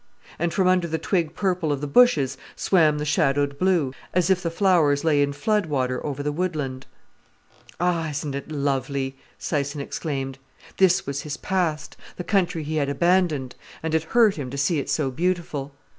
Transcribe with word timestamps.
And 0.39 0.51
from 0.51 0.67
under 0.67 0.87
the 0.87 0.97
twig 0.97 1.35
purple 1.35 1.71
of 1.71 1.79
the 1.79 1.85
bushes 1.85 2.35
swam 2.55 2.97
the 2.97 3.05
shadowed 3.05 3.59
blue, 3.59 3.93
as 4.15 4.31
if 4.31 4.41
the 4.41 4.49
flowers 4.49 5.03
lay 5.03 5.21
in 5.21 5.31
flood 5.31 5.67
water 5.67 6.03
over 6.03 6.23
the 6.23 6.31
woodland. 6.31 6.87
"Ah, 7.79 8.09
isn't 8.09 8.33
it 8.33 8.51
lovely!" 8.51 9.19
Syson 9.39 9.79
exclaimed; 9.79 10.39
this 10.77 11.05
was 11.05 11.21
his 11.21 11.37
past, 11.37 11.97
the 12.17 12.23
country 12.23 12.63
he 12.63 12.77
had 12.77 12.89
abandoned, 12.89 13.53
and 13.83 13.93
it 13.93 14.05
hurt 14.05 14.37
him 14.37 14.49
to 14.49 14.57
see 14.57 14.79
it 14.79 14.89
so 14.89 15.11
beautiful. 15.11 15.71